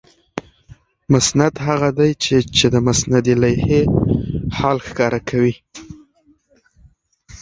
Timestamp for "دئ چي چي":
1.97-2.65